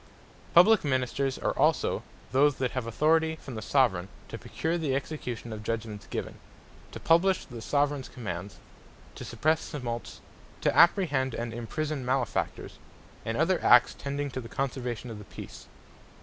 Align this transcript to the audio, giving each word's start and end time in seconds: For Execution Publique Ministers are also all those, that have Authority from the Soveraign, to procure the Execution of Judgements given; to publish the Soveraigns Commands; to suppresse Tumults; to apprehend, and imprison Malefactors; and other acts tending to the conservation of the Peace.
For 0.55 0.61
Execution 0.61 0.63
Publique 0.73 0.83
Ministers 0.89 1.37
are 1.37 1.51
also 1.51 1.93
all 1.97 2.03
those, 2.31 2.55
that 2.55 2.71
have 2.71 2.87
Authority 2.87 3.35
from 3.35 3.53
the 3.53 3.61
Soveraign, 3.61 4.07
to 4.29 4.37
procure 4.39 4.75
the 4.75 4.95
Execution 4.95 5.53
of 5.53 5.61
Judgements 5.61 6.07
given; 6.07 6.39
to 6.91 6.99
publish 6.99 7.45
the 7.45 7.61
Soveraigns 7.61 8.09
Commands; 8.09 8.57
to 9.13 9.23
suppresse 9.23 9.69
Tumults; 9.69 10.19
to 10.61 10.75
apprehend, 10.75 11.35
and 11.35 11.53
imprison 11.53 12.03
Malefactors; 12.03 12.79
and 13.27 13.37
other 13.37 13.63
acts 13.63 13.93
tending 13.93 14.31
to 14.31 14.41
the 14.41 14.49
conservation 14.49 15.11
of 15.11 15.19
the 15.19 15.25
Peace. 15.25 15.67